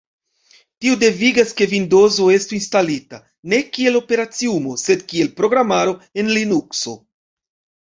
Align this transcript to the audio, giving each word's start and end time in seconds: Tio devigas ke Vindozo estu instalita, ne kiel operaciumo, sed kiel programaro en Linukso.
Tio 0.85 0.95
devigas 1.03 1.51
ke 1.59 1.67
Vindozo 1.73 2.31
estu 2.37 2.57
instalita, 2.61 3.21
ne 3.55 3.63
kiel 3.77 4.03
operaciumo, 4.03 4.77
sed 4.89 5.09
kiel 5.15 5.35
programaro 5.41 5.99
en 6.23 6.37
Linukso. 6.39 7.03